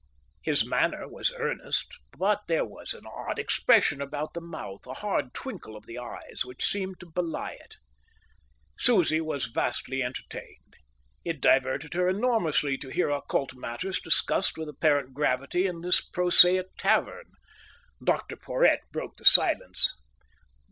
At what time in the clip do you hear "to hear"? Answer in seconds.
12.79-13.11